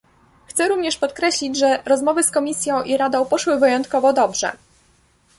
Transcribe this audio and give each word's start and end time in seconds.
Chcę 0.47 0.67
również 0.69 0.97
podkreślić, 0.97 1.57
że 1.57 1.83
rozmowy 1.85 2.23
z 2.23 2.31
Komisją 2.31 2.83
i 2.83 2.97
Radą 2.97 3.25
poszły 3.25 3.57
wyjątkowo 3.59 4.13
dobrze 4.13 4.51